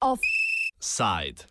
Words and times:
Offside. 0.00 1.44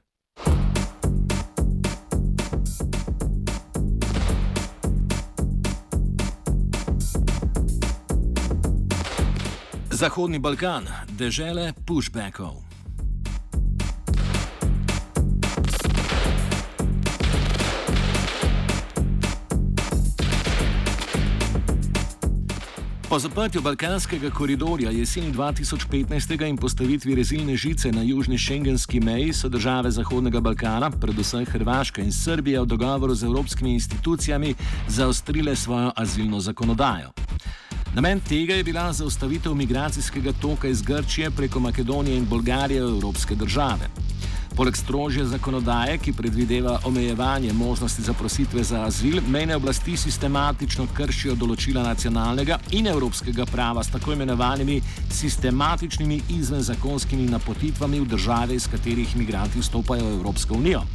Zahodni 9.95 10.39
Balkan, 10.39 10.83
dežele 11.15 11.71
pushbackov. 11.85 12.64
Po 23.15 23.19
zaprtju 23.19 23.61
Balkanskega 23.61 24.29
koridorja 24.29 24.91
jeseni 24.91 25.33
2015 25.33 26.49
in 26.49 26.57
postavitvi 26.57 27.15
rezilne 27.15 27.55
žice 27.55 27.91
na 27.91 28.01
južni 28.01 28.37
šengenski 28.37 28.99
meji 28.99 29.33
so 29.33 29.49
države 29.49 29.91
Zahodnega 29.91 30.39
Balkana, 30.39 30.89
predvsem 30.91 31.45
Hrvaška 31.45 32.01
in 32.01 32.11
Srbija, 32.11 32.61
v 32.61 32.65
dogovoru 32.65 33.15
z 33.15 33.23
evropskimi 33.23 33.73
institucijami 33.73 34.55
zaostrile 34.87 35.55
svojo 35.55 35.91
azilno 35.95 36.39
zakonodajo. 36.39 37.11
Namen 37.93 38.19
tega 38.19 38.53
je 38.53 38.63
bila 38.63 38.93
zaustavitev 38.93 39.55
migracijskega 39.55 40.33
toka 40.41 40.67
iz 40.67 40.81
Grčije 40.81 41.31
preko 41.31 41.59
Makedonije 41.59 42.17
in 42.17 42.25
Bolgarije 42.25 42.83
v 42.83 42.89
evropske 42.89 43.35
države. 43.35 44.04
Poleg 44.55 44.77
strožje 44.77 45.25
zakonodaje, 45.25 45.97
ki 45.97 46.13
predvideva 46.13 46.79
omejevanje 46.87 47.53
možnosti 47.53 48.01
zaprositve 48.01 48.63
za 48.63 48.85
azil, 48.85 49.19
mejne 49.27 49.55
oblasti 49.55 49.97
sistematično 49.97 50.87
kršijo 50.95 51.35
določila 51.35 51.83
nacionalnega 51.83 52.61
in 52.71 52.87
evropskega 52.87 53.45
prava 53.51 53.83
s 53.83 53.91
tako 53.91 54.13
imenovanimi 54.15 54.79
sistematičnimi 55.11 56.21
izvenzakonskimi 56.37 57.27
napotitvami 57.35 57.99
v 57.99 58.07
države, 58.15 58.55
iz 58.55 58.67
katerih 58.71 59.15
imigranti 59.15 59.59
vstopajo 59.59 60.05
v 60.07 60.19
Evropsko 60.21 60.55
unijo. 60.55 60.85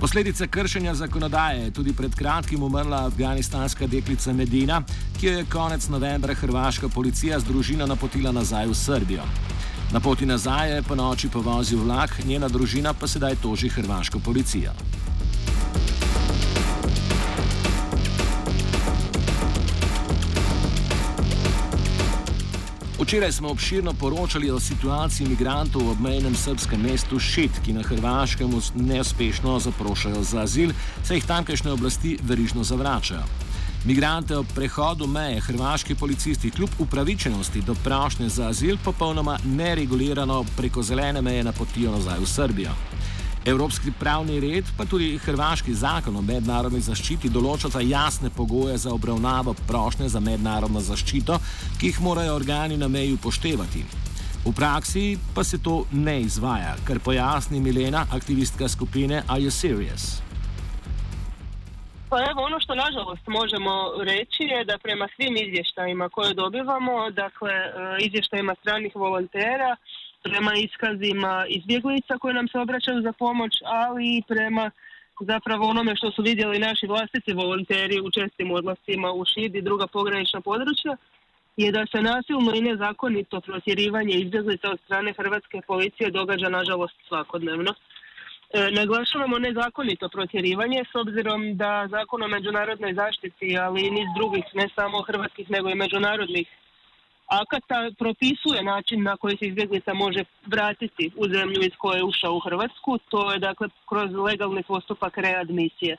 Posledice 0.00 0.48
kršenja 0.48 0.94
zakonodaje 0.94 1.66
je 1.66 1.70
tudi 1.70 1.92
pred 1.92 2.14
kratkim 2.14 2.62
umrla 2.62 3.04
afganistanska 3.06 3.86
deklica 3.86 4.32
Medina, 4.32 4.80
ki 5.20 5.26
jo 5.26 5.36
je 5.36 5.50
konec 5.52 5.88
novembra 5.88 6.34
hrvaška 6.34 6.88
policija 6.88 7.40
z 7.40 7.44
družino 7.44 7.86
napotila 7.86 8.32
nazaj 8.32 8.72
v 8.72 8.74
Srbijo. 8.74 9.53
Na 9.94 10.00
poti 10.00 10.26
nazaj 10.26 10.74
je 10.74 10.82
po 10.82 10.94
noči 10.94 11.28
povozil 11.30 11.78
vlak, 11.78 12.18
njena 12.26 12.48
družina 12.48 12.90
pa 12.98 13.06
sedaj 13.06 13.36
toži 13.38 13.68
hrvaško 13.68 14.18
policijo. 14.18 14.72
Včeraj 22.98 23.32
smo 23.32 23.48
obširno 23.54 23.92
poročali 23.92 24.50
o 24.50 24.58
situaciji 24.60 25.26
imigrantov 25.26 25.86
v 25.86 25.90
obmejnem 25.90 26.34
srpskem 26.34 26.82
mestu 26.82 27.18
Šit, 27.18 27.62
ki 27.64 27.78
na 27.78 27.82
Hrvaškem 27.86 28.50
neuspešno 28.74 29.60
zaprošajo 29.60 30.22
za 30.24 30.42
azil, 30.42 30.74
saj 31.04 31.16
jih 31.16 31.26
tamkajšnje 31.26 31.70
oblasti 31.70 32.18
verižno 32.22 32.64
zavračajo. 32.64 33.43
Migrante 33.84 34.32
ob 34.36 34.46
prehodu 34.54 35.06
meje 35.06 35.40
hrvaški 35.40 35.94
policisti 35.94 36.50
kljub 36.50 36.70
upravičenosti 36.78 37.60
do 37.60 37.74
prošnje 37.74 38.28
za 38.28 38.46
azil 38.48 38.78
popolnoma 38.84 39.38
neregulirano 39.44 40.44
preko 40.56 40.82
zelene 40.82 41.22
meje 41.22 41.44
napotijo 41.44 41.90
nazaj 41.92 42.18
v 42.18 42.26
Srbijo. 42.26 42.70
Evropski 43.44 43.92
pravni 44.00 44.40
red, 44.40 44.64
pa 44.76 44.84
tudi 44.84 45.18
hrvaški 45.18 45.74
zakon 45.74 46.16
o 46.16 46.22
mednarodni 46.22 46.80
zaščiti 46.80 47.28
določata 47.28 47.84
jasne 47.84 48.30
pogoje 48.30 48.78
za 48.78 48.92
obravnavo 48.92 49.52
prošnje 49.68 50.08
za 50.08 50.20
mednarodno 50.20 50.80
zaščito, 50.80 51.36
ki 51.76 51.92
jih 51.92 52.00
morajo 52.00 52.40
organi 52.40 52.80
na 52.80 52.88
meji 52.88 53.12
upoštevati. 53.12 53.84
V 54.46 54.52
praksi 54.52 55.18
pa 55.34 55.44
se 55.44 55.58
to 55.58 55.82
ne 55.92 56.22
izvaja, 56.22 56.76
kar 56.88 57.04
pojasni 57.04 57.60
Milena, 57.60 58.06
aktivistka 58.10 58.68
skupine 58.68 59.22
Are 59.28 59.42
You 59.44 59.52
Serious? 59.52 60.24
Pa 62.14 62.20
evo 62.30 62.42
ono 62.42 62.60
što 62.60 62.74
nažalost 62.74 63.26
možemo 63.26 63.72
reći 64.10 64.42
je 64.42 64.64
da 64.64 64.78
prema 64.78 65.08
svim 65.16 65.36
izvještajima 65.36 66.08
koje 66.08 66.34
dobivamo, 66.34 67.10
dakle 67.10 67.52
e, 67.52 67.70
izvještajima 67.98 68.54
stranih 68.60 68.96
volontera, 68.96 69.76
prema 70.22 70.52
iskazima 70.54 71.46
izbjeglica 71.48 72.18
koje 72.18 72.34
nam 72.34 72.48
se 72.48 72.58
obraćaju 72.58 73.02
za 73.02 73.12
pomoć, 73.12 73.52
ali 73.64 74.16
i 74.16 74.22
prema 74.28 74.70
zapravo 75.20 75.68
onome 75.68 75.96
što 75.96 76.10
su 76.10 76.22
vidjeli 76.22 76.58
naši 76.58 76.86
vlastiti 76.86 77.32
volonteri 77.32 78.00
u 78.00 78.10
čestim 78.10 78.50
odlascima 78.50 79.12
u 79.12 79.24
Šid 79.24 79.54
i 79.54 79.62
druga 79.62 79.86
pogranična 79.86 80.40
područja, 80.40 80.96
je 81.56 81.72
da 81.72 81.86
se 81.92 82.02
nasilno 82.02 82.54
i 82.54 82.60
nezakonito 82.60 83.40
protjerivanje 83.40 84.14
izbjeglica 84.14 84.70
od 84.70 84.80
strane 84.84 85.12
hrvatske 85.12 85.60
policije 85.66 86.10
događa 86.10 86.48
nažalost 86.48 86.96
svakodnevno. 87.08 87.74
E, 88.54 88.70
naglašavamo 88.70 89.38
nezakonito 89.38 90.08
protjerivanje 90.08 90.84
s 90.92 90.94
obzirom 90.94 91.56
da 91.56 91.88
zakon 91.90 92.22
o 92.22 92.28
međunarodnoj 92.28 92.94
zaštiti, 92.94 93.58
ali 93.58 93.86
i 93.86 93.90
niz 93.90 94.08
drugih, 94.16 94.44
ne 94.54 94.68
samo 94.74 95.02
hrvatskih, 95.02 95.50
nego 95.50 95.70
i 95.70 95.74
međunarodnih 95.74 96.46
akata 97.26 97.90
propisuje 97.98 98.62
način 98.62 99.02
na 99.02 99.16
koji 99.16 99.36
se 99.36 99.46
izbjeglica 99.46 99.94
može 99.94 100.24
vratiti 100.46 101.10
u 101.16 101.24
zemlju 101.28 101.60
iz 101.62 101.74
koje 101.78 101.96
je 101.98 102.04
ušao 102.04 102.34
u 102.34 102.40
Hrvatsku. 102.40 102.98
To 103.08 103.32
je 103.32 103.38
dakle 103.38 103.68
kroz 103.88 104.10
legalni 104.28 104.62
postupak 104.62 105.18
readmisije. 105.18 105.94
E, 105.94 105.98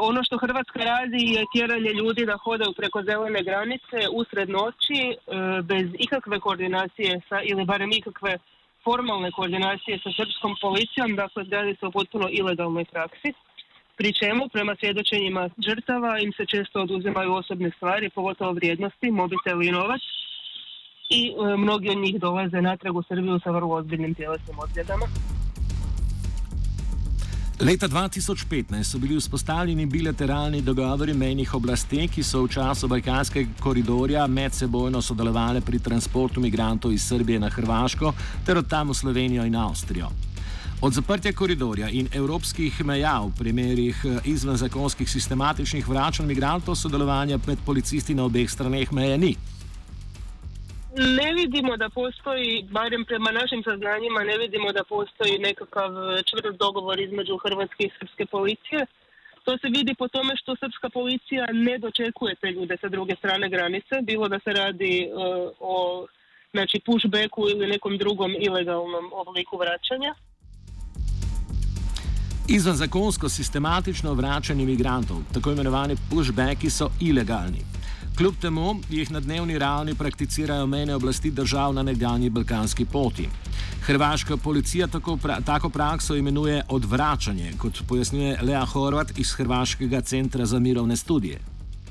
ono 0.00 0.24
što 0.24 0.38
Hrvatska 0.38 0.78
radi 0.78 1.22
je 1.34 1.44
tjeranje 1.52 1.90
ljudi 2.00 2.26
da 2.26 2.36
hodaju 2.36 2.72
preko 2.76 3.02
zelene 3.02 3.42
granice 3.42 3.98
usred 4.12 4.48
noći 4.50 5.00
e, 5.10 5.16
bez 5.62 5.86
ikakve 5.98 6.40
koordinacije 6.40 7.20
sa, 7.28 7.42
ili 7.42 7.64
barem 7.64 7.90
ikakve 7.92 8.38
formalne 8.84 9.30
koordinacije 9.32 9.98
sa 10.02 10.10
srpskom 10.16 10.54
policijom, 10.60 11.16
dakle 11.16 11.44
radi 11.50 11.76
se 11.80 11.86
o 11.86 11.90
potpuno 11.90 12.28
ilegalnoj 12.30 12.84
praksi. 12.84 13.32
Pri 13.96 14.12
čemu, 14.12 14.48
prema 14.48 14.76
svjedočenjima 14.80 15.48
žrtava, 15.66 16.18
im 16.18 16.32
se 16.32 16.46
često 16.46 16.80
oduzimaju 16.80 17.32
osobne 17.32 17.70
stvari, 17.76 18.10
pogotovo 18.10 18.52
vrijednosti, 18.52 19.10
mobitel 19.10 19.62
i 19.62 19.70
novac. 19.70 20.00
I 21.10 21.20
e, 21.28 21.56
mnogi 21.56 21.90
od 21.90 21.98
njih 21.98 22.20
dolaze 22.20 22.62
natrag 22.62 22.96
u 22.96 23.02
Srbiju 23.02 23.40
sa 23.44 23.50
vrlo 23.50 23.74
ozbiljnim 23.74 24.14
tjelesnim 24.14 24.58
ozljedama. 24.58 25.06
Leta 27.60 27.88
2015 27.88 28.84
so 28.84 28.98
bili 28.98 29.16
vzpostavljeni 29.16 29.86
bilateralni 29.86 30.62
dogovori 30.62 31.14
mejnih 31.14 31.54
oblasti, 31.54 32.08
ki 32.08 32.22
so 32.22 32.40
v 32.42 32.48
času 32.48 32.88
Balkanskega 32.88 33.50
koridorja 33.60 34.26
medsebojno 34.26 35.02
sodelovali 35.02 35.60
pri 35.60 35.78
transportu 35.78 36.40
migrantov 36.40 36.92
iz 36.92 37.04
Srbije 37.04 37.38
na 37.38 37.48
Hrvaško 37.48 38.14
ter 38.46 38.58
od 38.58 38.68
tam 38.68 38.88
v 38.88 38.94
Slovenijo 38.94 39.44
in 39.44 39.56
Avstrijo. 39.56 40.08
Od 40.80 40.92
zaprtja 40.92 41.32
koridorja 41.32 41.88
in 41.88 42.08
evropskih 42.12 42.84
meja 42.84 43.20
v 43.20 43.32
primerih 43.38 44.04
eh, 44.04 44.18
izvenzakonskih 44.24 45.10
sistematičnih 45.10 45.88
vračanj 45.88 46.26
migrantov 46.26 46.76
sodelovanja 46.76 47.38
med 47.46 47.58
policisti 47.66 48.14
na 48.14 48.24
obeh 48.24 48.50
straneh 48.50 48.92
meje 48.92 49.18
ni. 49.18 49.36
Ne 50.96 51.34
vidimo 51.34 51.76
da 51.76 51.88
postoji, 51.88 52.66
barem 52.70 53.04
prema 53.04 53.30
našim 53.30 53.62
saznanjima, 53.62 54.20
ne 54.24 54.38
vidimo 54.38 54.72
da 54.72 54.84
postoji 54.84 55.38
nekakav 55.38 55.90
čvrst 56.28 56.58
dogovor 56.58 57.00
između 57.00 57.36
Hrvatske 57.36 57.84
i 57.84 57.90
Srpske 57.98 58.26
policije. 58.26 58.86
To 59.44 59.58
se 59.58 59.68
vidi 59.76 59.94
po 59.94 60.08
tome 60.08 60.36
što 60.36 60.56
Srpska 60.56 60.88
policija 60.88 61.46
ne 61.52 61.78
dočekuje 61.78 62.34
te 62.40 62.50
ljude 62.50 62.76
sa 62.80 62.88
druge 62.88 63.14
strane 63.16 63.48
granice, 63.48 63.94
bilo 64.02 64.28
da 64.28 64.38
se 64.44 64.52
radi 64.52 65.08
uh, 65.08 65.50
o 65.60 66.06
znači, 66.52 66.80
pushbacku 66.86 67.48
ili 67.48 67.66
nekom 67.66 67.98
drugom 67.98 68.30
ilegalnom 68.40 69.04
obliku 69.12 69.56
vraćanja. 69.56 70.14
Izvenzakonsko 72.48 73.28
sistematično 73.28 74.14
vračanje 74.14 74.62
imigrantov, 74.62 75.16
tako 75.34 75.50
imenovani 75.50 75.96
pushbacki, 76.10 76.70
so 76.70 76.90
ilegalni. 77.00 77.62
Kljub 78.20 78.34
temu 78.40 78.74
jih 78.90 79.10
na 79.12 79.20
dnevni 79.20 79.58
ravni 79.58 79.94
prakticirajo 79.98 80.66
mejne 80.66 80.94
oblasti 80.94 81.30
držav 81.30 81.72
na 81.74 81.82
nekdanji 81.82 82.30
balkanski 82.30 82.84
poti. 82.92 83.28
Hrvaška 83.86 84.36
policija 84.36 84.86
tako, 84.86 85.16
pra, 85.22 85.38
tako 85.46 85.70
prakso 85.70 86.16
imenuje 86.16 86.62
odvračanje, 86.68 87.52
kot 87.58 87.80
pojasnjuje 87.88 88.36
Lea 88.42 88.66
Horvat 88.66 89.18
iz 89.18 89.32
Hrvaškega 89.32 90.00
centra 90.00 90.44
za 90.44 90.58
mirovne 90.58 90.96
studije. 90.96 91.38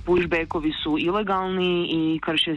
pushbackovi 0.05 0.73
su 0.83 0.97
ilegalni 0.99 1.87
i 1.91 2.19
krše 2.19 2.55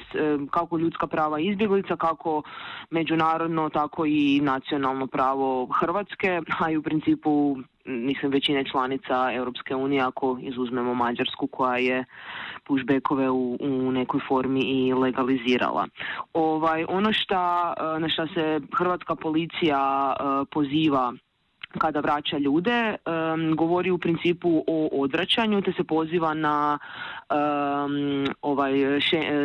kako 0.51 0.79
ljudska 0.79 1.07
prava 1.07 1.41
izbjeglica, 1.41 1.97
kako 1.97 2.43
međunarodno, 2.91 3.69
tako 3.69 4.07
i 4.07 4.41
nacionalno 4.43 5.07
pravo 5.07 5.69
Hrvatske, 5.81 6.41
a 6.59 6.71
i 6.71 6.77
u 6.77 6.83
principu 6.83 7.57
mislim 7.85 8.33
većine 8.33 8.65
članica 8.65 9.33
Europske 9.35 9.75
unije 9.75 10.03
ako 10.03 10.39
izuzmemo 10.43 10.95
Mađarsku 10.95 11.47
koja 11.47 11.77
je 11.77 12.05
pushbackove 12.65 13.31
u, 13.31 13.57
u 13.61 13.93
nekoj 13.93 14.21
formi 14.29 14.61
i 14.61 14.95
legalizirala. 14.95 15.87
Ovaj 16.33 16.85
ono 16.89 17.13
šta, 17.13 17.75
na 17.99 18.09
šta 18.09 18.27
se 18.35 18.61
hrvatska 18.79 19.15
policija 19.15 20.13
poziva 20.51 21.13
kada 21.79 22.01
vraća 22.01 22.39
ljude, 22.39 22.97
govori 23.57 23.91
u 23.91 23.99
principu 23.99 24.65
o 24.67 24.89
odvraćanju 24.93 25.63
te 25.63 25.73
se 25.73 25.85
poziva 25.85 26.35
na 26.35 26.79
ovaj 28.43 28.73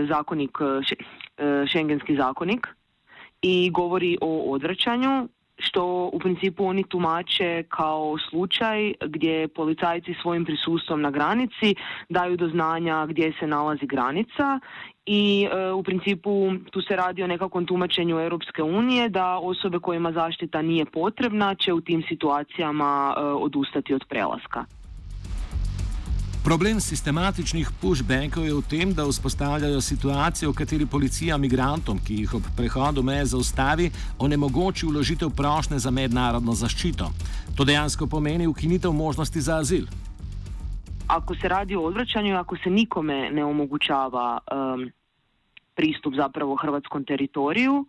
zakonik, 0.10 0.58
šengenski 1.72 2.16
zakonik 2.16 2.68
i 3.42 3.70
govori 3.72 4.18
o 4.22 4.52
odvraćanju 4.54 5.28
što 5.60 6.10
u 6.14 6.20
principu 6.20 6.66
oni 6.66 6.84
tumače 6.84 7.64
kao 7.70 8.18
slučaj 8.30 8.94
gdje 9.06 9.48
policajci 9.48 10.16
svojim 10.22 10.46
prisustvom 10.46 11.02
na 11.02 11.12
granici 11.12 11.76
daju 12.10 12.38
do 12.38 12.48
znanja 12.48 13.06
gdje 13.06 13.34
se 13.40 13.48
nalazi 13.48 13.86
granica 13.86 14.60
i 15.06 15.48
e, 15.52 15.72
u 15.72 15.84
principu 15.84 16.52
tu 16.72 16.82
se 16.82 16.96
radi 16.96 17.24
o 17.24 17.28
nekakvom 17.28 17.66
tumačenju 17.66 18.20
Europske 18.20 18.64
unije 18.64 19.10
da 19.10 19.38
osobe 19.38 19.80
kojima 19.80 20.12
zaštita 20.12 20.62
nije 20.62 20.86
potrebna 20.86 21.56
će 21.56 21.74
u 21.74 21.82
tim 21.82 22.04
situacijama 22.08 23.16
e, 23.18 23.22
odustati 23.22 23.94
od 23.94 24.06
prelaska. 24.10 24.66
Problem 26.48 26.80
sistematičnih 26.80 27.68
pushbackov 27.82 28.46
je 28.48 28.54
v 28.56 28.62
tem, 28.72 28.94
da 28.96 29.04
vzpostavljajo 29.04 29.82
situacijo, 29.82 30.52
v 30.52 30.56
kateri 30.56 30.86
policija 30.88 31.36
migrantom, 31.38 32.00
ki 32.00 32.22
jih 32.22 32.36
ob 32.40 32.46
prehodu 32.56 33.04
meje 33.04 33.26
zaustavi, 33.34 33.90
onemogoči 34.16 34.88
vložitev 34.88 35.34
prošnje 35.36 35.80
za 35.84 35.92
mednarodno 35.92 36.56
zaščito. 36.56 37.10
To 37.58 37.68
dejansko 37.68 38.08
pomeni 38.08 38.48
ukinitev 38.48 38.96
možnosti 38.96 39.42
za 39.42 39.58
azil. 39.60 39.92
Ako 41.08 41.36
se 41.36 41.52
radi 41.52 41.76
o 41.76 41.84
odvraćanju, 41.84 42.38
ako 42.38 42.56
se 42.64 42.70
nikome 42.70 43.28
ne 43.32 43.44
omogućava 43.44 44.40
um, 44.40 44.88
pristup 45.76 46.16
zapravo 46.16 46.56
hrvatskom 46.56 47.04
teritoriju, 47.04 47.84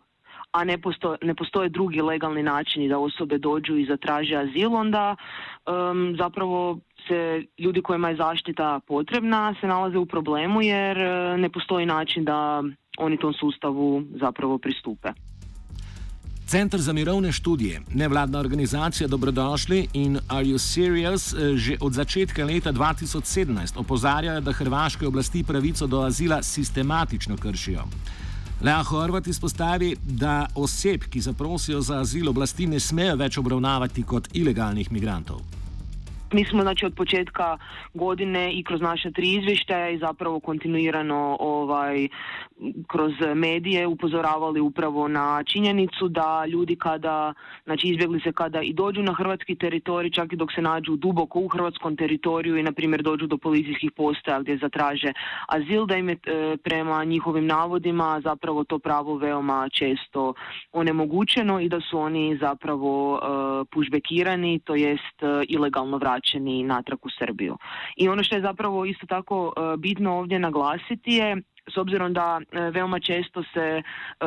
a 0.53 0.65
ne, 0.65 0.79
posto, 0.79 1.17
ne 1.23 1.35
postoje 1.35 1.69
drugi 1.69 2.03
legalni 2.03 2.43
načini 2.43 2.89
da 2.89 2.99
osobe 2.99 3.39
dođu 3.39 3.77
i 3.77 3.87
zatraže 3.87 4.37
azil, 4.37 4.75
onda 4.75 5.17
um, 5.67 6.15
zapravo 6.19 6.79
se 7.09 7.43
ljudi 7.59 7.83
kojima 7.83 8.09
je 8.09 8.17
zaštita 8.17 8.81
potrebna 8.87 9.55
se 9.61 9.67
nalaze 9.67 9.99
u 9.99 10.07
problemu 10.07 10.63
jer 10.63 10.99
e, 10.99 11.37
ne 11.37 11.49
postoji 11.49 11.87
način 11.87 12.25
da 12.25 12.63
oni 12.99 13.17
tom 13.17 13.33
sustavu 13.33 14.03
zapravo 14.21 14.59
pristupe. 14.59 15.09
Centr 16.47 16.79
za 16.79 16.93
mirovne 16.93 17.33
študije, 17.33 17.81
nevladna 17.95 18.39
organizacija 18.39 19.09
Dobrodošli 19.09 19.89
in 19.93 20.19
Are 20.29 20.45
You 20.45 20.59
Serious 20.59 21.33
e, 21.33 21.57
že 21.57 21.77
od 21.81 21.93
začetka 21.93 22.45
leta 22.45 22.73
2017 22.73 23.79
opozarjajo, 23.81 24.41
da 24.41 24.53
hrvaške 24.53 25.07
oblasti 25.07 25.45
pravico 25.45 25.87
do 25.87 26.01
azila 26.01 26.43
sistematično 26.43 27.37
kršijo. 27.37 27.85
Lea 28.61 28.83
Horvat 28.83 29.27
izpostavi, 29.27 29.97
da 30.03 30.47
oseb, 30.55 31.05
ki 31.11 31.21
zaprosijo 31.21 31.81
za 31.81 32.01
azil, 32.01 32.29
oblasti 32.29 32.67
ne 32.67 32.81
smejo 32.81 33.15
več 33.17 33.39
obravnavati 33.39 34.03
kot 34.03 34.29
ilegalnih 34.35 34.91
migrantov. 34.93 35.58
Mi 36.33 36.45
smo 36.45 36.63
znači 36.63 36.87
od 36.87 36.95
početka 36.95 37.59
godine 37.95 38.53
i 38.53 38.65
kroz 38.65 38.81
naša 38.81 39.11
tri 39.11 39.33
izvještaja 39.33 39.91
i 39.91 39.99
zapravo 39.99 40.41
kontinuirano 40.41 41.37
ovaj 41.41 42.09
kroz 42.87 43.13
medije 43.35 43.87
upozoravali 43.87 44.61
upravo 44.61 45.09
na 45.09 45.43
činjenicu 45.45 46.09
da 46.09 46.47
ljudi 46.47 46.77
kada, 46.77 47.35
znači 47.65 47.89
izbjegli 47.89 48.21
se 48.21 48.33
kada 48.33 48.61
i 48.63 48.73
dođu 48.73 49.03
na 49.03 49.13
hrvatski 49.13 49.55
teritorij, 49.55 50.11
čak 50.11 50.33
i 50.33 50.37
dok 50.37 50.53
se 50.53 50.63
nađu 50.63 50.97
duboko 50.97 51.41
u 51.41 51.49
hrvatskom 51.49 51.97
teritoriju 51.97 52.57
i 52.57 52.63
na 52.63 52.73
primjer 52.73 53.03
dođu 53.03 53.27
do 53.27 53.39
policijskih 53.39 53.91
postaja 53.97 54.41
gdje 54.41 54.59
zatraže 54.59 55.13
azil, 55.47 55.87
da 55.87 55.97
im 55.97 56.09
je 56.09 56.17
e, 56.27 56.57
prema 56.57 57.05
njihovim 57.05 57.47
navodima 57.47 58.21
zapravo 58.25 58.65
to 58.65 58.79
pravo 58.79 59.17
veoma 59.17 59.69
često 59.69 60.35
onemogućeno 60.73 61.61
i 61.61 61.69
da 61.69 61.81
su 61.81 61.99
oni 61.99 62.39
zapravo 62.41 63.13
uh, 63.13 63.21
pušbekirani, 63.73 64.61
to 64.65 64.75
jest 64.75 65.23
uh, 65.23 65.29
ilegalno 65.49 65.97
vraćeni 65.97 66.18
natrag 66.65 67.07
u 67.07 67.11
Srbiju. 67.19 67.57
I 67.97 68.09
ono 68.09 68.23
što 68.23 68.37
je 68.37 68.43
zapravo 68.43 68.85
isto 68.85 69.07
tako 69.07 69.53
bitno 69.79 70.19
ovdje 70.19 70.39
naglasiti 70.39 71.13
je 71.13 71.37
s 71.75 71.77
obzirom 71.77 72.13
da 72.13 72.41
e, 72.41 72.61
veoma 72.71 73.01
često 73.01 73.43
se 73.43 73.61
e, 73.61 73.83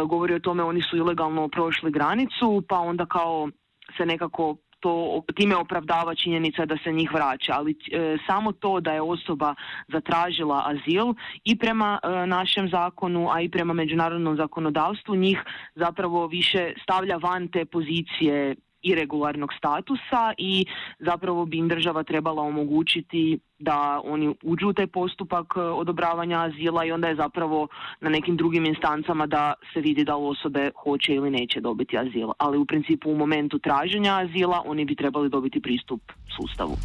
govori 0.06 0.34
o 0.34 0.40
tome 0.40 0.64
oni 0.64 0.82
su 0.82 0.98
ilegalno 0.98 1.48
prošli 1.48 1.92
granicu, 1.92 2.64
pa 2.70 2.80
onda 2.80 3.06
kao 3.06 3.50
se 3.98 4.06
nekako 4.06 4.56
to 4.80 5.24
time 5.36 5.56
opravdava 5.56 6.16
činjenica 6.16 6.66
da 6.66 6.78
se 6.84 6.92
njih 6.92 7.14
vraća, 7.14 7.54
ali 7.56 7.72
e, 7.92 8.18
samo 8.28 8.52
to 8.52 8.80
da 8.80 8.94
je 8.94 9.02
osoba 9.02 9.56
zatražila 9.88 10.64
azil 10.66 11.14
i 11.44 11.58
prema 11.58 12.00
našem 12.26 12.70
zakonu, 12.70 13.30
a 13.32 13.42
i 13.42 13.50
prema 13.50 13.74
međunarodnom 13.74 14.38
zakonodavstvu 14.38 15.16
njih 15.16 15.44
zapravo 15.76 16.28
više 16.28 16.74
stavlja 16.84 17.18
van 17.18 17.48
te 17.48 17.66
pozicije 17.66 18.56
irregularnog 18.84 19.54
statusa 19.58 20.34
i 20.38 20.66
zapravo 21.00 21.46
bi 21.46 21.58
im 21.58 21.68
država 21.68 22.04
trebala 22.04 22.44
omogućiti 22.44 23.40
da 23.60 24.02
oni 24.04 24.36
uđu 24.44 24.68
u 24.68 24.74
taj 24.74 24.88
postupak 24.88 25.54
e, 25.56 25.60
odobravanja 25.60 26.40
azila 26.42 26.86
i 26.86 26.92
onda 26.92 27.08
je 27.08 27.16
zapravo 27.16 27.68
na 28.02 28.10
nekim 28.10 28.38
drugim 28.38 28.66
instancama 28.66 29.26
da 29.26 29.54
se 29.74 29.82
vidi 29.82 30.04
da 30.04 30.16
li 30.16 30.28
osobe 30.28 30.72
hoće 30.84 31.14
ili 31.14 31.30
neće 31.32 31.62
dobiti 31.62 31.98
azil. 31.98 32.30
Ali 32.38 32.58
u 32.58 32.66
principu 32.66 33.12
u 33.12 33.18
momentu 33.18 33.60
traženja 33.60 34.18
azila 34.18 34.64
oni 34.66 34.86
bi 34.86 34.96
trebali 34.96 35.30
dobiti 35.30 35.62
pristup 35.62 36.02
sustavu. 36.38 36.78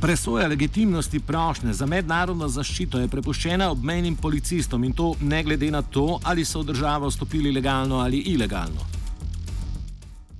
Presoja 0.00 0.48
legitimnosti 0.48 1.20
prošnje 1.20 1.72
za 1.72 1.86
mednarodno 1.86 2.48
zaščito 2.48 2.98
je 2.98 3.08
prepuščena 3.08 3.70
obmejnim 3.70 4.16
policistom 4.16 4.84
in 4.84 4.92
to 4.92 5.14
ne 5.20 5.42
glede 5.42 5.70
na 5.70 5.82
to, 5.82 6.20
ali 6.24 6.44
so 6.44 6.60
v 6.60 6.68
državo 6.72 7.08
vstopili 7.08 7.52
legalno 7.52 7.96
ali 8.04 8.18
ilegalno. 8.18 8.95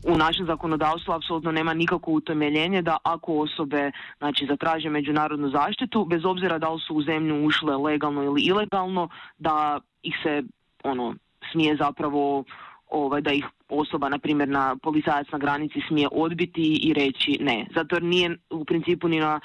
U 0.07 0.17
našem 0.17 0.47
zakonodavstvu 0.47 1.13
apsolutno 1.13 1.53
nema 1.53 1.75
nikakvo 1.75 2.13
utemeljenje 2.13 2.83
da 2.83 2.97
ako 3.03 3.39
osobe 3.39 3.91
znači, 4.19 4.47
zatraže 4.47 4.91
međunarodnu 4.91 5.51
zaštitu, 5.51 6.05
bez 6.05 6.25
obzira 6.25 6.59
da 6.59 6.71
li 6.71 6.81
su 6.81 6.95
u 6.95 7.03
zemlju 7.03 7.45
ušle 7.45 7.77
legalno 7.77 8.23
ili 8.23 8.43
ilegalno, 8.43 9.09
da 9.39 9.81
ih 10.03 10.15
se 10.23 10.43
ono 10.85 11.15
smije 11.53 11.77
zapravo 11.77 12.45
ovaj, 12.91 13.21
da 13.21 13.33
ih 13.33 13.45
osoba, 13.69 14.09
na 14.09 14.19
primjer, 14.19 14.49
na 14.49 14.77
policajac 14.83 15.27
na 15.33 15.39
granici 15.39 15.81
smije 15.89 16.09
odbiti 16.13 16.81
i 16.83 16.93
reći 16.95 17.39
ne. 17.41 17.67
Zato 17.75 17.97
jer 17.97 18.03
nije 18.03 18.37
u 18.51 18.65
principu 18.65 19.09
ni 19.09 19.21
na 19.21 19.41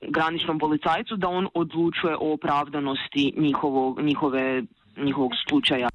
graničnom 0.00 0.58
policajcu 0.58 1.16
da 1.16 1.28
on 1.28 1.48
odlučuje 1.54 2.16
o 2.16 2.32
opravdanosti 2.32 3.32
njihovog, 3.36 4.00
njihove, 4.02 4.62
njihovog 4.96 5.32
slučaja. 5.48 5.88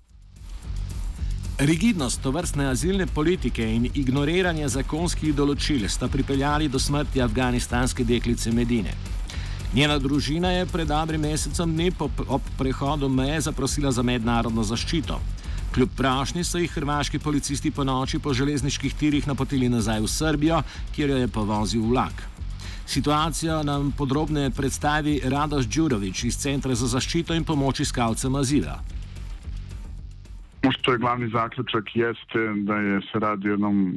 Rigidnost 1.59 2.21
tovrstne 2.21 2.68
azilne 2.69 3.07
politike 3.07 3.65
in 3.65 3.88
ignoriranje 3.98 4.68
zakonskih 4.69 5.31
določil 5.33 5.88
sta 5.89 6.06
pripeljali 6.06 6.68
do 6.69 6.77
smrti 6.77 7.21
afganistanske 7.24 8.04
deklice 8.06 8.51
Medine. 8.54 8.92
Njena 9.74 9.95
družina 9.98 10.51
je 10.54 10.68
pred 10.69 10.88
dobrim 10.88 11.22
mesecem 11.22 11.74
po 11.98 12.12
ob 12.27 12.41
prehodu 12.60 13.10
meje 13.10 13.41
zaprosila 13.41 13.91
za 13.91 14.03
mednarodno 14.03 14.63
zaščito. 14.63 15.17
Kljub 15.74 15.89
prašnji 15.98 16.43
so 16.43 16.62
jih 16.62 16.72
hrvaški 16.72 17.20
policisti 17.20 17.72
po 17.72 17.84
noči 17.84 18.20
po 18.20 18.34
železniških 18.34 18.93
tirih 18.93 19.27
napotili 19.27 19.70
nazaj 19.70 20.01
v 20.01 20.08
Srbijo, 20.08 20.62
kjer 20.93 21.10
jo 21.10 21.17
je 21.17 21.27
povozil 21.27 21.81
vlak. 21.89 22.22
Situacijo 22.86 23.63
nam 23.63 23.89
podrobneje 23.98 24.51
predstavi 24.51 25.22
Radoš 25.25 25.65
Đurović 25.65 26.24
iz 26.24 26.38
Centra 26.38 26.75
za 26.75 26.88
zaščito 26.88 27.34
in 27.34 27.43
pomoč 27.43 27.79
iskalcem 27.79 28.36
azila. 28.36 28.77
Što 30.69 30.91
je 30.91 30.97
glavni 30.97 31.29
zaključak 31.29 31.95
jeste 31.95 32.39
da 32.55 32.75
je 32.75 33.01
se 33.01 33.19
radi 33.19 33.49
o 33.49 33.51
jednom 33.51 33.95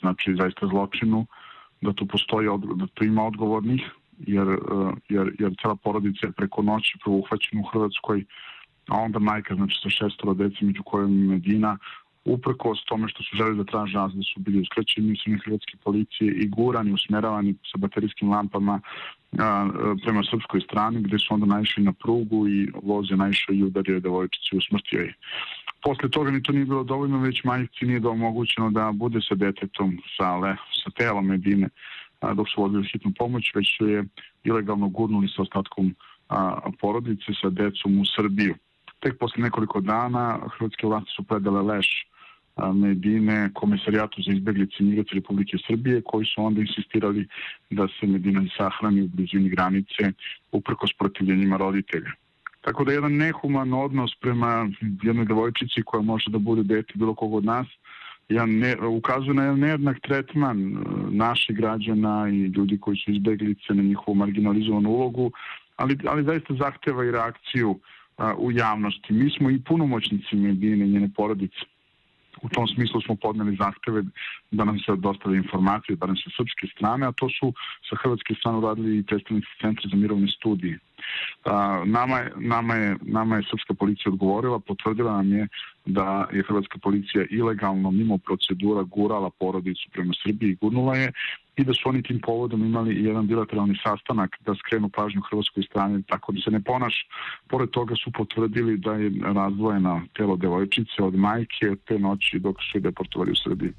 znači 0.00 0.36
zaista 0.40 0.66
zločinu, 0.66 1.26
da 1.80 1.92
tu 1.92 2.06
postoji 2.06 2.48
da 2.76 2.86
tu 2.86 3.04
ima 3.04 3.22
odgovornih 3.22 3.82
jer, 4.18 4.48
e, 4.48 4.56
jer, 5.08 5.32
jer 5.38 5.54
cela 5.62 5.76
porodica 5.76 6.26
je 6.26 6.32
preko 6.32 6.62
noći 6.62 6.98
prvo 7.04 7.16
uhvaćena 7.16 7.60
u 7.60 7.68
Hrvatskoj, 7.72 8.24
a 8.88 8.96
onda 8.96 9.18
majka 9.18 9.54
znači 9.54 9.80
sa 9.82 9.88
šestoro 9.90 10.34
dece 10.34 10.56
među 10.60 10.82
kojom 10.82 11.10
je 11.18 11.28
Medina 11.28 11.78
uprkos 12.24 12.84
tome 12.84 13.08
što 13.08 13.22
su 13.22 13.36
želi 13.36 13.56
da 13.56 13.64
traže 13.64 13.98
da 13.98 14.22
su 14.34 14.40
bili 14.40 14.60
uskrećeni 14.60 15.16
su 15.16 15.30
hrvatske 15.44 15.76
policije 15.84 16.32
i 16.32 16.48
gurani, 16.48 16.92
usmjeravani 16.92 17.54
sa 17.72 17.78
baterijskim 17.78 18.30
lampama 18.30 18.80
prema 20.02 20.22
srpskoj 20.30 20.60
strani 20.60 21.02
gdje 21.02 21.18
su 21.18 21.34
onda 21.34 21.46
naišli 21.46 21.82
na 21.82 21.92
prugu 21.92 22.48
i 22.48 22.68
voz 22.82 23.10
je 23.10 23.16
naišao 23.16 23.54
i 23.54 23.62
udario 23.62 24.00
devojčici 24.00 24.56
usmrtio 24.56 25.00
je. 25.00 25.14
Posle 25.82 26.10
toga 26.10 26.30
ni 26.30 26.42
to 26.42 26.52
nije 26.52 26.64
bilo 26.64 26.84
dovoljno, 26.84 27.18
već 27.18 27.44
majici 27.44 27.86
nije 27.86 28.06
omogućeno 28.06 28.70
da 28.70 28.92
bude 28.92 29.20
sa 29.28 29.34
detetom, 29.34 29.98
sa, 30.16 30.36
le, 30.36 30.56
sa 30.84 30.90
telom 30.90 31.26
Medine, 31.26 31.68
a, 32.20 32.34
dok 32.34 32.48
su 32.48 32.62
vodili 32.62 32.88
hitnu 32.92 33.12
pomoć, 33.18 33.52
već 33.54 33.76
su 33.78 33.88
je 33.88 34.04
ilegalno 34.44 34.88
gurnuli 34.88 35.28
sa 35.28 35.42
ostatkom 35.42 35.94
porodice, 36.80 37.32
sa 37.42 37.50
decom 37.50 37.98
u 38.00 38.04
Srbiju. 38.16 38.54
Tek 39.00 39.18
posle 39.18 39.42
nekoliko 39.42 39.80
dana 39.80 40.38
hrvatske 40.56 40.86
vlasti 40.86 41.10
su 41.16 41.22
predale 41.22 41.62
leš 41.62 42.06
Medine 42.74 43.50
komisarijatu 43.54 44.22
za 44.22 44.32
izbjeglice 44.32 44.74
i 44.80 44.84
migracije 44.84 45.20
Republike 45.20 45.56
Srbije 45.66 46.02
koji 46.04 46.26
su 46.26 46.44
onda 46.44 46.60
insistirali 46.60 47.28
da 47.70 47.88
se 47.88 48.06
Medina 48.06 48.44
sahrani 48.56 49.02
u 49.02 49.08
blizini 49.08 49.48
granice 49.48 50.12
uprkos 50.52 50.90
protivljenjima 50.98 51.56
roditelja. 51.56 52.10
Tako 52.60 52.84
da 52.84 52.92
jedan 52.92 53.16
nehuman 53.16 53.72
odnos 53.72 54.10
prema 54.20 54.70
jednoj 55.02 55.24
devojčici 55.24 55.82
koja 55.86 56.02
može 56.02 56.30
da 56.30 56.38
bude 56.38 56.62
dete 56.62 56.92
bilo 56.94 57.14
kog 57.14 57.34
od 57.34 57.44
nas 57.44 57.66
jedan 58.28 58.50
ne, 58.50 58.76
ukazuje 58.86 59.34
na 59.34 59.42
jedan 59.42 59.60
nejednak 59.60 60.00
tretman 60.00 60.84
naših 61.10 61.56
građana 61.56 62.28
i 62.28 62.38
ljudi 62.38 62.78
koji 62.80 62.96
su 62.96 63.10
izbeglice 63.10 63.74
na 63.74 63.82
njihovu 63.82 64.14
marginalizovanu 64.14 64.90
ulogu, 64.90 65.32
ali, 65.76 65.98
ali 66.06 66.24
zaista 66.24 66.54
zahteva 66.54 67.04
i 67.04 67.10
reakciju 67.10 67.78
a, 68.16 68.34
u 68.34 68.52
javnosti. 68.52 69.12
Mi 69.12 69.30
smo 69.30 69.50
i 69.50 69.60
punomoćnici 69.60 70.36
Medine 70.36 70.86
i 70.86 70.88
njene 70.88 71.10
porodice. 71.16 71.60
U 72.44 72.48
tom 72.48 72.68
smislu 72.68 73.00
smo 73.00 73.14
podneli 73.16 73.56
zahteve 73.56 74.02
da 74.50 74.64
nam 74.64 74.78
se 74.78 74.96
dostave 74.96 75.36
informacije, 75.36 75.96
barem 75.96 76.16
sa 76.16 76.30
srpske 76.36 76.66
strane, 76.76 77.06
a 77.06 77.12
to 77.12 77.28
su 77.28 77.52
sa 77.88 77.96
hrvatske 78.02 78.34
strane 78.34 78.60
radili 78.60 78.98
i 78.98 79.02
predstavnici 79.02 79.48
Centra 79.60 79.90
za 79.90 79.96
mirovne 79.96 80.28
studije. 80.28 80.78
Nama, 81.84 82.18
je, 82.18 82.32
nama, 82.36 82.74
je, 82.74 82.96
nama 83.02 83.36
je 83.36 83.46
srpska 83.50 83.74
policija 83.74 84.12
odgovorila, 84.12 84.58
potvrdila 84.58 85.16
nam 85.16 85.32
je 85.32 85.48
da 85.86 86.28
je 86.32 86.42
hrvatska 86.48 86.78
policija 86.78 87.24
ilegalno 87.30 87.90
mimo 87.90 88.18
procedura 88.18 88.82
gurala 88.82 89.30
porodicu 89.30 89.90
prema 89.92 90.12
Srbiji 90.22 90.50
i 90.50 90.58
gurnula 90.60 90.96
je 90.96 91.12
i 91.56 91.64
da 91.64 91.72
su 91.74 91.88
oni 91.88 92.02
tim 92.02 92.20
povodom 92.20 92.64
imali 92.64 93.04
jedan 93.04 93.26
bilateralni 93.26 93.76
sastanak 93.84 94.36
da 94.46 94.54
skrenu 94.54 94.88
pažnju 94.88 95.22
hrvatskoj 95.30 95.62
strani 95.62 96.02
tako 96.02 96.32
da 96.32 96.40
se 96.40 96.50
ne 96.50 96.60
ponaš. 96.60 96.94
Pored 97.48 97.70
toga 97.70 97.94
su 98.04 98.10
potvrdili 98.10 98.76
da 98.76 98.92
je 98.92 99.12
razdvojena 99.22 100.02
telo 100.16 100.36
devojčice 100.36 101.02
od 101.02 101.14
majke 101.14 101.76
te 101.88 101.98
noći 101.98 102.38
dok 102.38 102.56
su 102.56 102.78
je 102.78 102.80
deportovali 102.80 103.32
u 103.32 103.42
Srbiji. 103.44 103.72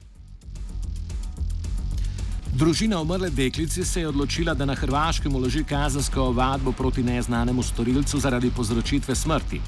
Družina 2.56 3.02
umrle 3.02 3.30
deklice 3.30 3.84
se 3.86 4.00
je 4.02 4.08
odločila, 4.08 4.54
da 4.54 4.66
na 4.66 4.76
Hrvaškem 4.76 5.36
uloži 5.36 5.64
kazansko 5.64 6.22
ovadbo 6.22 6.72
proti 6.72 7.04
neznanemu 7.04 7.64
storilcu 7.64 8.20
zaradi 8.20 8.52
povzročitve 8.56 9.16
smrti. 9.16 9.60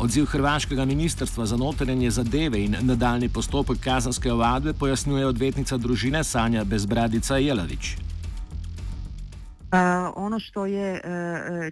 Odziv 0.00 0.24
Hrvaškega 0.24 0.84
ministrstva 0.84 1.46
za 1.46 1.56
notranje 1.56 2.10
zadeve 2.10 2.64
in 2.64 2.76
nadaljni 2.80 3.28
postopek 3.28 3.80
kazanske 3.84 4.32
ovadbe 4.32 4.72
pojasnjuje 4.72 5.26
odvetnica 5.26 5.76
družine 5.76 6.24
Sanja 6.24 6.64
Bezbradica 6.64 7.36
Jelavić. 7.36 7.96
Uh, 7.96 9.78
ono 10.16 10.38
što 10.38 10.66
je 10.66 10.92
uh, 10.92 11.00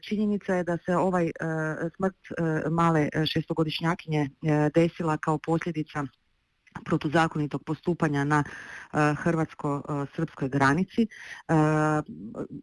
činjenica 0.02 0.54
je 0.54 0.64
da 0.64 0.78
se 0.86 0.96
ovaj 0.96 1.24
uh, 1.24 1.30
smrt 1.96 2.16
male 2.70 3.08
šestogodišnjakinje 3.26 4.30
desila 4.74 5.16
kao 5.16 5.38
posljedica 5.38 6.04
protuzakonitog 6.84 7.62
postupanja 7.64 8.24
na 8.24 8.44
hrvatsko-srpskoj 8.92 10.48
granici. 10.48 11.06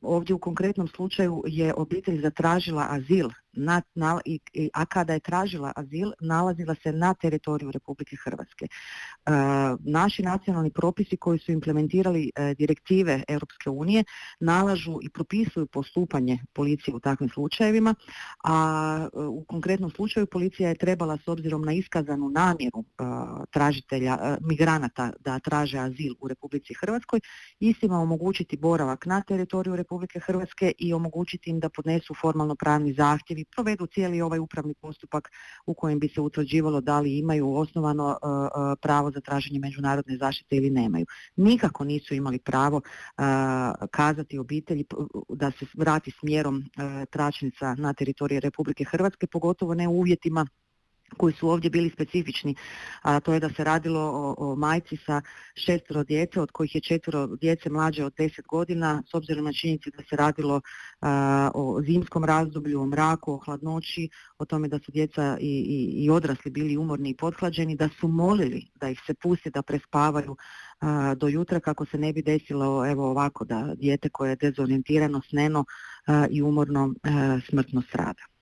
Ovdje 0.01 0.35
u 0.35 0.39
konkretnom 0.39 0.87
slučaju 0.87 1.43
je 1.47 1.73
obitelj 1.73 2.21
zatražila 2.21 2.87
azil 2.89 3.29
na, 3.55 3.81
na, 3.95 4.19
a 4.73 4.85
kada 4.85 5.13
je 5.13 5.19
tražila 5.19 5.73
azil 5.75 6.11
nalazila 6.21 6.75
se 6.83 6.91
na 6.91 7.13
teritoriju 7.13 7.71
Republike 7.71 8.15
Hrvatske. 8.23 8.65
E, 8.65 9.31
naši 9.79 10.23
nacionalni 10.23 10.71
propisi 10.71 11.17
koji 11.17 11.39
su 11.39 11.51
implementirali 11.51 12.31
e, 12.35 12.53
direktive 12.53 13.23
Europske 13.27 13.69
unije 13.69 14.03
nalažu 14.39 14.99
i 15.01 15.09
propisuju 15.09 15.67
postupanje 15.67 16.39
policije 16.53 16.95
u 16.95 16.99
takvim 16.99 17.29
slučajevima, 17.29 17.95
a 18.43 19.07
e, 19.13 19.19
u 19.19 19.43
konkretnom 19.43 19.91
slučaju 19.91 20.27
policija 20.27 20.69
je 20.69 20.75
trebala 20.75 21.17
s 21.17 21.27
obzirom 21.27 21.61
na 21.61 21.73
iskazanu 21.73 22.29
namjeru 22.29 22.79
e, 22.79 23.03
tražitelja 23.51 24.17
e, 24.21 24.37
migranata 24.41 25.11
da 25.19 25.39
traže 25.39 25.77
azil 25.77 26.13
u 26.19 26.27
Republici 26.27 26.73
Hrvatskoj 26.73 27.19
istima 27.59 27.99
omogućiti 27.99 28.57
boravak 28.57 29.05
na 29.05 29.21
teritoriju 29.21 29.75
Republike 29.75 30.19
Hrvatske 30.19 30.71
i 30.77 30.93
omogućiti 30.93 31.49
im 31.49 31.59
da 31.59 31.69
podnesu 31.69 32.13
formalno 32.21 32.55
pravni 32.55 32.93
provedu 33.45 33.85
cijeli 33.87 34.21
ovaj 34.21 34.39
upravni 34.39 34.73
postupak 34.73 35.31
u 35.65 35.73
kojem 35.73 35.99
bi 35.99 36.07
se 36.07 36.21
utvrđivalo 36.21 36.81
da 36.81 36.99
li 36.99 37.17
imaju 37.17 37.53
osnovano 37.53 38.07
uh, 38.07 38.29
uh, 38.29 38.77
pravo 38.81 39.11
za 39.11 39.21
traženje 39.21 39.59
međunarodne 39.59 40.17
zaštite 40.17 40.55
ili 40.55 40.69
nemaju. 40.69 41.05
Nikako 41.35 41.83
nisu 41.83 42.13
imali 42.13 42.39
pravo 42.39 42.77
uh, 42.77 43.23
kazati 43.91 44.37
obitelji 44.37 44.85
da 45.29 45.51
se 45.51 45.65
vrati 45.73 46.11
smjerom 46.19 46.63
tračnica 47.09 47.75
na 47.75 47.93
teritorije 47.93 48.39
Republike 48.39 48.83
Hrvatske, 48.83 49.27
pogotovo 49.27 49.73
ne 49.73 49.87
u 49.87 49.91
uvjetima 49.91 50.47
koji 51.17 51.33
su 51.33 51.49
ovdje 51.49 51.69
bili 51.69 51.89
specifični, 51.89 52.55
a 53.01 53.19
to 53.19 53.33
je 53.33 53.39
da 53.39 53.49
se 53.49 53.63
radilo 53.63 53.99
o, 53.99 54.35
o 54.37 54.55
majci 54.55 54.97
sa 54.97 55.21
šestero 55.55 56.03
djece, 56.03 56.41
od 56.41 56.51
kojih 56.51 56.75
je 56.75 56.81
četvero 56.81 57.27
djece 57.27 57.69
mlađe 57.69 58.05
od 58.05 58.13
deset 58.17 58.45
godina, 58.45 59.03
s 59.11 59.13
obzirom 59.13 59.45
na 59.45 59.53
činjenici 59.53 59.91
da 59.97 60.03
se 60.09 60.15
radilo 60.15 60.61
a, 61.01 61.51
o 61.53 61.81
zimskom 61.81 62.25
razdoblju, 62.25 62.81
o 62.81 62.85
mraku, 62.85 63.33
o 63.33 63.37
hladnoći, 63.37 64.09
o 64.37 64.45
tome 64.45 64.67
da 64.67 64.79
su 64.79 64.91
djeca 64.91 65.37
i, 65.41 65.47
i, 65.47 66.03
i 66.05 66.09
odrasli 66.09 66.51
bili 66.51 66.77
umorni 66.77 67.09
i 67.09 67.17
pothlađeni, 67.17 67.75
da 67.75 67.89
su 67.99 68.07
molili 68.07 68.67
da 68.75 68.89
ih 68.89 69.01
se 69.07 69.13
pusti 69.13 69.49
da 69.49 69.61
prespavaju 69.61 70.35
a, 70.79 71.15
do 71.15 71.27
jutra 71.27 71.59
kako 71.59 71.85
se 71.85 71.97
ne 71.97 72.13
bi 72.13 72.21
desilo 72.21 72.87
evo 72.87 73.09
ovako 73.09 73.45
da 73.45 73.75
dijete 73.75 74.09
koje 74.09 74.29
je 74.29 74.35
dezorijentirano, 74.35 75.21
sneno 75.29 75.65
a, 76.05 76.27
i 76.29 76.41
umorno 76.41 76.93
smrtno 77.49 77.81
strada. 77.81 78.34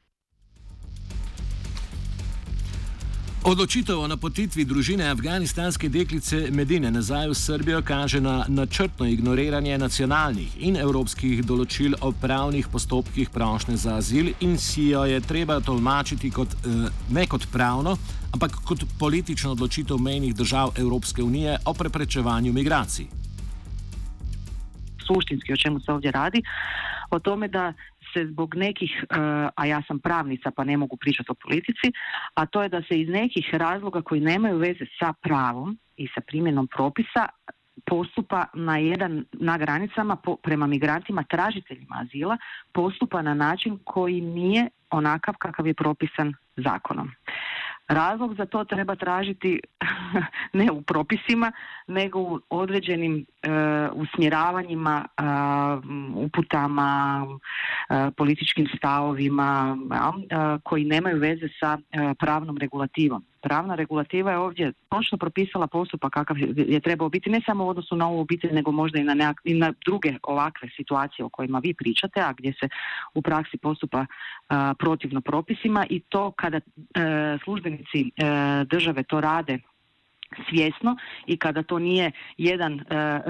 Odločitev 3.44 4.00
o 4.00 4.08
napotitvi 4.08 4.64
družine 4.64 5.04
afganistanske 5.12 5.90
deklice 5.92 6.38
Medine 6.56 6.88
nazaj 6.92 7.28
v 7.28 7.34
Srbijo 7.36 7.82
kaže 7.84 8.22
na 8.24 8.46
načrtno 8.48 9.04
ignoriranje 9.06 9.76
nacionalnih 9.78 10.54
in 10.64 10.78
evropskih 10.80 11.42
določil 11.44 11.98
o 12.00 12.14
pravnih 12.22 12.70
postopkih 12.72 13.34
prošnje 13.36 13.76
za 13.84 13.98
azil 14.00 14.32
in 14.40 14.56
si 14.56 14.86
jo 14.94 15.04
je 15.04 15.20
treba 15.20 15.60
tolmačiti 15.60 16.32
kot, 16.32 16.56
eh, 16.56 16.88
ne 17.12 17.26
kot 17.28 17.50
pravno, 17.52 17.98
ampak 18.32 18.56
kot 18.64 18.86
politično 19.00 19.52
odločitev 19.52 20.00
mejnih 20.00 20.36
držav 20.36 20.80
Evropske 20.80 21.24
unije 21.24 21.58
o 21.66 21.74
preprečevanju 21.74 22.54
migracij. 22.54 23.12
Suštinski, 25.04 25.54
o 25.54 25.58
čemu 25.58 25.80
se 25.80 25.92
ovdje 25.92 26.12
radi, 26.12 26.44
o 27.12 27.20
tome 27.20 27.48
da 27.48 27.74
se 28.14 28.26
zbog 28.26 28.56
nekih, 28.56 29.04
e, 29.04 29.16
a 29.56 29.66
ja 29.66 29.82
sam 29.88 30.00
pravnica 30.00 30.52
pa 30.52 30.64
ne 30.64 30.78
mogu 30.78 30.98
pričati 30.98 31.32
o 31.32 31.34
politici, 31.34 31.92
a 32.34 32.46
to 32.46 32.64
je 32.64 32.70
da 32.70 32.82
se 32.82 33.02
iz 33.02 33.10
nekih 33.10 33.50
razloga 33.54 34.02
koji 34.02 34.22
nemaju 34.22 34.58
veze 34.58 34.86
sa 35.00 35.14
pravom 35.22 35.78
i 35.98 36.08
sa 36.08 36.22
primjenom 36.22 36.68
propisa 36.68 37.28
postupa 37.86 38.46
na 38.54 38.78
jedan 38.78 39.26
na 39.32 39.58
granicama 39.58 40.16
po, 40.16 40.36
prema 40.36 40.68
migrantima 40.68 41.24
tražiteljima 41.24 41.96
azila 42.00 42.38
postupa 42.72 43.22
na 43.22 43.34
način 43.34 43.80
koji 43.84 44.22
nije 44.22 44.70
onakav 44.90 45.36
kakav 45.38 45.68
je 45.68 45.74
propisan 45.74 46.34
zakonom. 46.56 47.12
Razlog 47.88 48.36
za 48.36 48.46
to 48.46 48.64
treba 48.64 48.96
tražiti 48.96 49.60
ne 50.54 50.72
u 50.72 50.82
propisima, 50.82 51.52
nego 51.88 52.20
u 52.20 52.40
određenim 52.50 53.26
e, 53.42 53.50
usmjeravanjima, 53.94 55.06
e, 55.06 55.24
uputama, 56.16 57.26
e, 57.90 58.12
političkim 58.18 58.68
stavovima 58.78 59.78
koji 60.64 60.86
nemaju 60.86 61.20
veze 61.20 61.48
sa 61.60 61.78
e, 61.92 62.14
pravnom 62.20 62.58
regulativom 62.58 63.26
pravna 63.44 63.76
regulativa 63.76 64.32
je 64.32 64.38
ovdje 64.38 64.74
točno 64.90 65.18
propisala 65.18 65.68
postupak 65.68 66.14
kakav 66.14 66.38
je 66.56 66.80
trebao 66.80 67.10
biti 67.10 67.30
ne 67.30 67.42
samo 67.46 67.66
u 67.66 67.70
odnosu 67.70 67.96
na 67.96 68.08
ovu 68.08 68.20
obitelj 68.20 68.54
nego 68.54 68.72
možda 68.72 69.00
i 69.00 69.04
na, 69.04 69.34
i 69.44 69.54
na 69.54 69.74
druge 69.86 70.14
ovakve 70.24 70.70
situacije 70.78 71.26
o 71.26 71.30
kojima 71.30 71.60
vi 71.60 71.74
pričate, 71.74 72.22
a 72.22 72.34
gdje 72.34 72.54
se 72.54 72.70
u 73.14 73.22
praksi 73.22 73.58
postupa 73.58 74.06
a, 74.50 74.74
protivno 74.80 75.22
propisima 75.22 75.86
i 75.90 76.00
to 76.00 76.32
kada 76.32 76.58
e, 76.58 76.62
službenici 77.44 78.00
e, 78.02 78.10
države 78.66 79.04
to 79.04 79.22
rade 79.22 79.60
svjesno 80.50 80.98
i 81.26 81.38
kada 81.38 81.64
to 81.64 81.80
nije 81.80 82.12
jedan 82.38 82.80
e, 82.80 82.84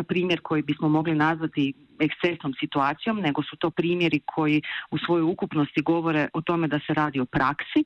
primjer 0.03 0.39
koji 0.41 0.61
bismo 0.61 0.89
mogli 0.89 1.15
nazvati 1.15 1.73
ekscesnom 1.99 2.53
situacijom, 2.59 3.19
nego 3.19 3.43
su 3.43 3.55
to 3.55 3.69
primjeri 3.69 4.21
koji 4.25 4.61
u 4.91 4.97
svojoj 4.97 5.23
ukupnosti 5.23 5.81
govore 5.81 6.27
o 6.33 6.41
tome 6.41 6.67
da 6.67 6.79
se 6.87 6.93
radi 6.93 7.19
o 7.19 7.25
praksi 7.25 7.83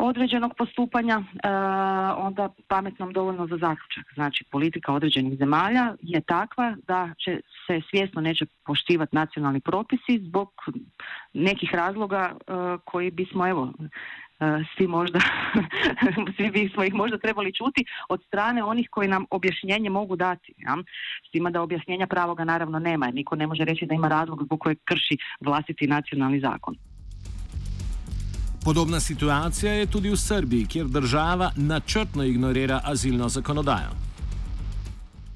određenog 0.00 0.54
postupanja, 0.58 1.22
e, 1.22 1.48
onda 2.16 2.48
pametnom 2.68 3.12
dovoljno 3.12 3.46
za 3.46 3.56
zaključak. 3.56 4.04
Znači, 4.14 4.44
politika 4.50 4.92
određenih 4.92 5.38
zemalja 5.38 5.94
je 6.02 6.20
takva 6.20 6.76
da 6.86 7.10
će 7.18 7.40
se 7.66 7.80
svjesno 7.90 8.20
neće 8.20 8.46
poštivati 8.66 9.16
nacionalni 9.16 9.60
propisi 9.60 10.18
zbog 10.18 10.48
nekih 11.32 11.74
razloga 11.74 12.32
e, 12.32 12.52
koji 12.84 13.10
bismo, 13.10 13.48
evo, 13.48 13.72
e, 14.40 14.64
svi 14.76 14.86
možda, 14.86 15.18
svi 16.36 16.50
bismo 16.50 16.84
ih 16.84 16.94
možda 16.94 17.18
trebali 17.18 17.52
čuti 17.52 17.84
od 18.08 18.22
strane 18.26 18.64
onih 18.64 18.88
koji 18.90 19.08
nam 19.08 19.24
objašnjenje 19.30 19.90
mogu 19.90 20.16
dati. 20.16 20.54
Ja? 20.58 20.76
S 21.28 21.30
tima 21.30 21.50
da 21.50 21.62
objašnjenja 21.62 22.06
pravoga 22.06 22.44
naravno 22.44 22.78
nema, 22.78 23.06
jer 23.06 23.14
niko 23.14 23.36
ne 23.36 23.46
može 23.46 23.64
reći 23.64 23.86
da 23.86 23.94
ima 23.94 24.08
razlog 24.08 24.42
zbog 24.44 24.60
kojeg 24.60 24.78
krši 24.84 25.16
vlastiti 25.40 25.86
nacionalni 25.86 26.40
zakon. 26.40 26.89
Podobna 28.64 29.00
situacija 29.00 29.72
je 29.72 29.86
tudi 29.86 30.10
v 30.10 30.16
Srbiji, 30.16 30.66
kjer 30.66 30.86
država 30.86 31.50
načrtno 31.56 32.24
ignorira 32.24 32.80
azilno 32.84 33.28
zakonodajo. 33.28 33.92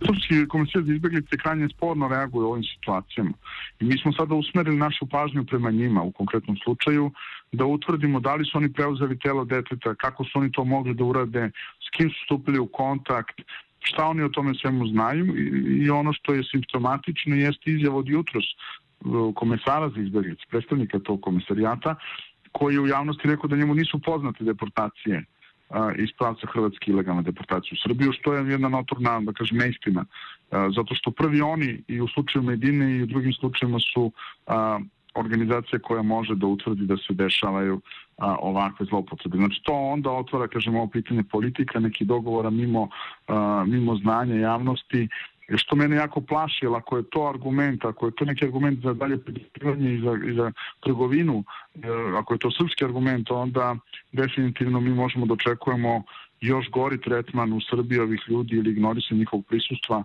Srpski 0.07 0.49
komisija 0.49 0.83
za 0.83 0.93
izbjeglice 0.93 1.37
krajnje 1.37 1.69
sporno 1.69 2.09
reaguje 2.09 2.45
u 2.45 2.51
ovim 2.51 2.65
situacijama. 2.65 3.33
I 3.81 3.85
mi 3.85 3.99
smo 3.99 4.13
sada 4.13 4.35
usmerili 4.35 4.77
našu 4.77 5.07
pažnju 5.07 5.45
prema 5.45 5.71
njima 5.71 6.03
u 6.03 6.13
konkretnom 6.13 6.57
slučaju 6.65 7.11
da 7.53 7.65
utvrdimo 7.65 8.21
da 8.21 8.35
li 8.35 8.45
su 8.45 8.59
oni 8.59 8.73
preuzeli 8.73 9.19
telo 9.19 9.45
deteta, 9.45 9.95
kako 9.95 10.25
su 10.25 10.39
oni 10.39 10.53
to 10.53 10.65
mogli 10.65 10.95
da 10.95 11.05
urade, 11.05 11.51
s 11.87 11.97
kim 11.97 12.11
su 12.11 12.17
stupili 12.25 12.59
u 12.59 12.67
kontakt 12.67 13.41
šta 13.81 14.07
oni 14.07 14.23
o 14.23 14.29
tome 14.29 14.55
svemu 14.55 14.87
znaju 14.87 15.37
i, 15.37 15.85
i 15.85 15.91
ono 15.91 16.13
što 16.13 16.35
je 16.35 16.45
simptomatično 16.45 17.37
jeste 17.37 17.71
izjav 17.71 17.97
od 17.97 18.09
jutros 18.09 18.45
komesara 19.35 19.89
za 19.89 20.01
izbjeglice, 20.01 20.43
predstavnika 20.51 20.99
tog 20.99 21.21
komisarijata, 21.21 21.95
koji 22.59 22.75
je 22.75 22.81
u 22.81 22.87
javnosti 22.87 23.29
rekao 23.29 23.49
da 23.49 23.57
njemu 23.57 23.75
nisu 23.75 23.99
poznate 23.99 24.45
deportacije 24.45 25.25
iz 25.97 26.09
pravca 26.19 26.47
Hrvatske 26.53 26.91
ilegalne 26.91 27.23
deportacije 27.23 27.73
u 27.73 27.83
Srbiju, 27.89 28.13
što 28.13 28.35
je 28.35 28.51
jedna 28.51 28.69
notorna, 28.69 29.21
da 29.21 29.33
kažem, 29.33 29.59
neistina. 29.59 30.05
Zato 30.51 30.95
što 30.95 31.11
prvi 31.11 31.41
oni 31.41 31.83
i 31.89 32.01
u 32.01 32.09
slučaju 32.09 32.43
Medine 32.43 32.97
i 32.97 33.03
u 33.03 33.07
drugim 33.07 33.33
slučajima 33.33 33.79
su 33.79 34.13
organizacija 35.15 35.79
koja 35.79 36.03
može 36.03 36.35
da 36.35 36.47
utvrdi 36.47 36.87
da 36.87 36.97
se 36.97 37.15
dešavaju 37.15 37.81
ovakve 38.19 38.87
zloupotrebe. 38.87 39.37
Znači 39.37 39.61
to 39.65 39.73
onda 39.73 40.11
otvara, 40.11 40.49
kažemo, 40.49 40.79
ovo 40.79 40.91
pitanje 40.91 41.23
politika, 41.23 41.81
neki 41.81 42.05
dogovora 42.05 42.51
mimo, 42.51 42.89
mimo 43.67 43.97
znanja 43.97 44.35
javnosti 44.35 45.09
što 45.57 45.77
mene 45.77 45.97
jako 45.97 46.21
plaši, 46.21 46.65
jer 46.65 46.75
ako 46.75 46.97
je 46.97 47.03
to 47.11 47.29
argument, 47.29 47.85
ako 47.85 48.07
je 48.07 48.13
to 48.17 48.25
neki 48.25 48.45
argument 48.45 48.81
za 48.83 48.93
dalje 48.93 49.19
i 49.79 50.01
za, 50.01 50.19
i 50.31 50.35
za 50.35 50.53
trgovinu, 50.81 51.45
e, 51.75 51.79
ako 52.19 52.35
je 52.35 52.39
to 52.39 52.51
srpski 52.51 52.85
argument, 52.85 53.31
onda 53.31 53.77
definitivno 54.13 54.81
mi 54.81 54.91
možemo 54.91 55.27
da 55.27 55.35
očekujemo 55.35 56.03
još 56.41 56.71
gori 56.71 57.01
tretman 57.01 57.53
u 57.53 57.61
Srbiji 57.61 57.99
ovih 57.99 58.21
ljudi 58.29 58.57
ili 58.57 58.71
ignorisanje 58.71 59.19
njihovog 59.19 59.47
prisustva, 59.47 60.05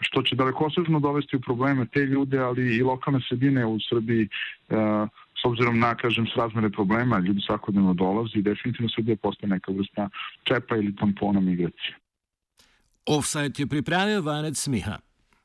što 0.00 0.22
će 0.22 0.36
dalekosežno 0.36 1.00
dovesti 1.00 1.36
u 1.36 1.40
probleme 1.40 1.86
te 1.86 2.00
ljude, 2.00 2.38
ali 2.38 2.76
i 2.76 2.82
lokalne 2.82 3.20
sredine 3.28 3.66
u 3.66 3.78
Srbiji, 3.88 4.28
e, 4.68 4.76
s 5.42 5.44
obzirom 5.44 5.78
na, 5.78 5.94
kažem, 5.94 6.26
srazmere 6.26 6.70
problema, 6.70 7.18
ljudi 7.18 7.40
svakodnevno 7.46 7.94
dolazi 7.94 8.38
i 8.38 8.42
definitivno 8.42 8.88
Srbija 8.88 9.16
postaje 9.16 9.50
neka 9.50 9.72
vrsta 9.72 10.08
čepa 10.44 10.76
ili 10.76 10.96
tampona 10.96 11.40
migracije. 11.40 11.94
Offside 13.08 13.56
je 13.58 13.66
pripravil 13.66 14.22
Vanec 14.22 14.58
Smiha. 14.58 15.07